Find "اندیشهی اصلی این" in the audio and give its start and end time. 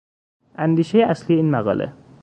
0.55-1.51